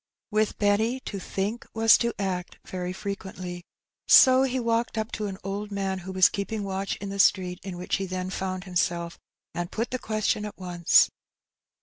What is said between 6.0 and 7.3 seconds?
was keeping watch in the